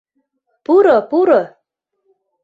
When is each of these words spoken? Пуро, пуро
Пуро, 0.65 0.97
пуро 1.09 1.41